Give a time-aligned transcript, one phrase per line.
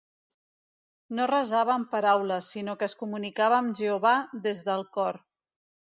[1.19, 5.27] No resava amb paraules, sinó que es comunicava amb Jehovà des del cor.